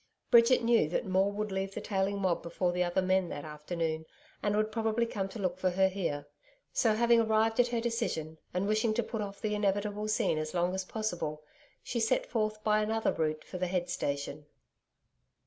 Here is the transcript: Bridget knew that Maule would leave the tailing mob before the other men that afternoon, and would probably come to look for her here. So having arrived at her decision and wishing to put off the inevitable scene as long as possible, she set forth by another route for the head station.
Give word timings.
Bridget 0.31 0.63
knew 0.63 0.89
that 0.89 1.05
Maule 1.05 1.31
would 1.33 1.51
leave 1.51 1.75
the 1.75 1.79
tailing 1.79 2.17
mob 2.17 2.41
before 2.41 2.71
the 2.71 2.83
other 2.83 3.03
men 3.03 3.29
that 3.29 3.45
afternoon, 3.45 4.07
and 4.41 4.55
would 4.55 4.71
probably 4.71 5.05
come 5.05 5.29
to 5.29 5.37
look 5.37 5.59
for 5.59 5.69
her 5.69 5.87
here. 5.89 6.27
So 6.73 6.95
having 6.95 7.19
arrived 7.21 7.59
at 7.59 7.67
her 7.67 7.79
decision 7.79 8.39
and 8.51 8.67
wishing 8.67 8.95
to 8.95 9.03
put 9.03 9.21
off 9.21 9.41
the 9.41 9.53
inevitable 9.53 10.07
scene 10.07 10.39
as 10.39 10.55
long 10.55 10.73
as 10.73 10.85
possible, 10.85 11.43
she 11.83 11.99
set 11.99 12.25
forth 12.25 12.63
by 12.63 12.81
another 12.81 13.13
route 13.13 13.43
for 13.43 13.59
the 13.59 13.67
head 13.67 13.91
station. 13.91 14.47